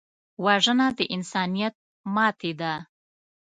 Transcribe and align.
وژنه 0.45 0.87
د 0.97 0.99
انسانیت 1.15 1.75
ماتې 2.15 2.51
ده 2.59 2.73